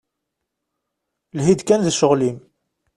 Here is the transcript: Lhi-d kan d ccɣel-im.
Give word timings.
Lhi-d 1.37 1.61
kan 1.63 1.81
d 1.85 1.87
ccɣel-im. 1.93 2.37